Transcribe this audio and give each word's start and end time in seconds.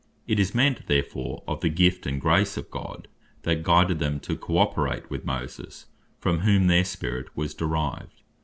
It 0.25 0.39
is 0.39 0.55
meant 0.55 0.87
therefore 0.87 1.43
of 1.47 1.61
the 1.61 1.69
Gift 1.69 2.07
and 2.07 2.19
Grace 2.19 2.57
of 2.57 2.71
God, 2.71 3.07
that 3.43 3.61
guided 3.61 3.99
them 3.99 4.19
to 4.21 4.35
co 4.35 4.57
operate 4.57 5.11
with 5.11 5.25
Moses; 5.25 5.85
from 6.17 6.39
whom 6.39 6.65
their 6.65 6.85
Spirit 6.85 7.27
was 7.37 7.53
derived. 7.53 8.23